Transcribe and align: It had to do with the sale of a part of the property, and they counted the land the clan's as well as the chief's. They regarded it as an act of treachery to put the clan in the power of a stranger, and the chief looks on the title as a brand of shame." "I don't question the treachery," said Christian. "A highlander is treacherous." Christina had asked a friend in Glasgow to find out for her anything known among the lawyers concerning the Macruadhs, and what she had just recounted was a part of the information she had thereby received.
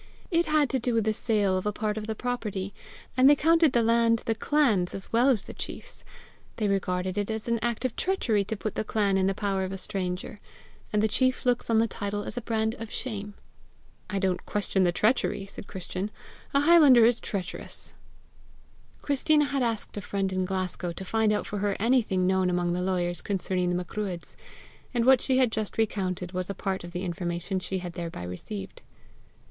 It 0.31 0.47
had 0.47 0.67
to 0.71 0.79
do 0.79 0.95
with 0.95 1.03
the 1.03 1.13
sale 1.13 1.59
of 1.59 1.67
a 1.67 1.71
part 1.71 1.95
of 1.95 2.07
the 2.07 2.15
property, 2.15 2.73
and 3.15 3.29
they 3.29 3.35
counted 3.35 3.71
the 3.73 3.83
land 3.83 4.23
the 4.25 4.33
clan's 4.33 4.95
as 4.95 5.13
well 5.13 5.29
as 5.29 5.43
the 5.43 5.53
chief's. 5.53 6.03
They 6.55 6.67
regarded 6.67 7.19
it 7.19 7.29
as 7.29 7.47
an 7.47 7.59
act 7.61 7.85
of 7.85 7.95
treachery 7.95 8.43
to 8.45 8.57
put 8.57 8.73
the 8.73 8.83
clan 8.83 9.15
in 9.15 9.27
the 9.27 9.35
power 9.35 9.63
of 9.63 9.71
a 9.71 9.77
stranger, 9.77 10.39
and 10.91 11.03
the 11.03 11.07
chief 11.07 11.45
looks 11.45 11.69
on 11.69 11.77
the 11.77 11.85
title 11.87 12.23
as 12.23 12.35
a 12.35 12.41
brand 12.41 12.73
of 12.79 12.89
shame." 12.89 13.35
"I 14.09 14.17
don't 14.17 14.43
question 14.43 14.85
the 14.85 14.91
treachery," 14.91 15.45
said 15.45 15.67
Christian. 15.67 16.09
"A 16.51 16.61
highlander 16.61 17.05
is 17.05 17.19
treacherous." 17.19 17.93
Christina 19.03 19.45
had 19.45 19.61
asked 19.61 19.95
a 19.97 20.01
friend 20.01 20.33
in 20.33 20.45
Glasgow 20.45 20.93
to 20.93 21.05
find 21.05 21.31
out 21.31 21.45
for 21.45 21.59
her 21.59 21.77
anything 21.79 22.25
known 22.25 22.49
among 22.49 22.73
the 22.73 22.81
lawyers 22.81 23.21
concerning 23.21 23.69
the 23.69 23.75
Macruadhs, 23.75 24.35
and 24.95 25.05
what 25.05 25.21
she 25.21 25.37
had 25.37 25.51
just 25.51 25.77
recounted 25.77 26.31
was 26.31 26.49
a 26.49 26.55
part 26.55 26.83
of 26.83 26.91
the 26.91 27.03
information 27.03 27.59
she 27.59 27.77
had 27.77 27.93
thereby 27.93 28.23
received. 28.23 28.81